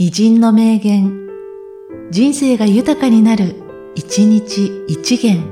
[0.00, 1.26] 偉人の名言、
[2.12, 3.56] 人生が豊かになる、
[3.96, 5.42] 一日一元。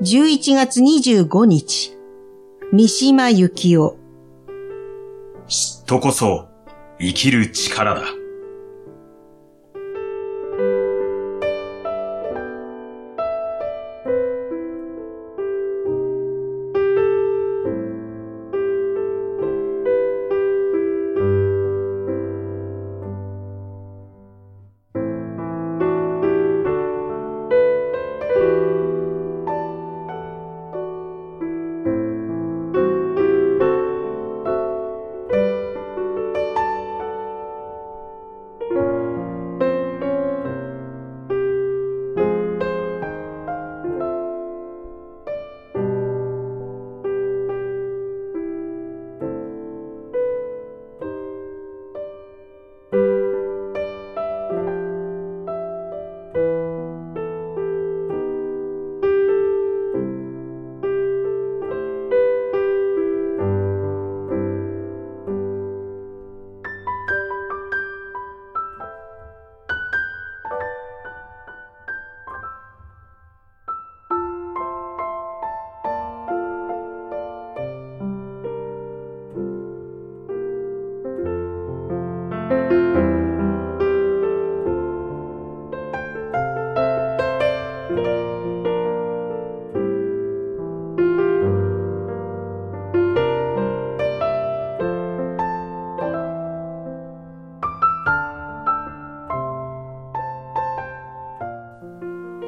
[0.00, 1.94] 11月25日、
[2.72, 3.98] 三島由紀夫。
[5.46, 6.48] 嫉妬こそ
[6.98, 8.19] 生きる力だ。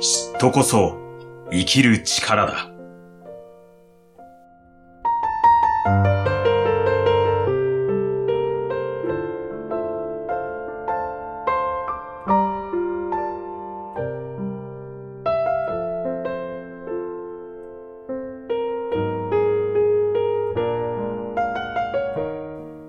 [0.03, 0.99] 嫉妬こそ
[1.53, 2.69] 生きる力だ。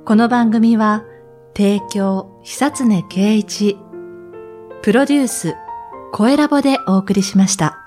[0.04, 1.06] この番組は、
[1.56, 3.78] 提供、久常圭一、
[4.82, 5.56] プロデュース、
[6.16, 7.83] 声ラボでお送りしました。